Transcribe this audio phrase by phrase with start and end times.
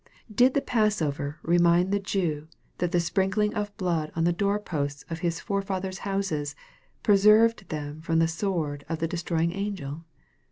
[0.33, 2.47] Did the passover remind the Jew
[2.79, 6.55] that the sprinkling of blood on the door posts of his forefathers' houses,
[7.03, 10.03] preserved them from the sword of the destroying angel